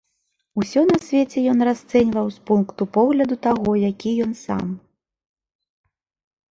[0.61, 4.77] Усё на свеце ён расцэньваў з пункту погляду таго, які ён сам.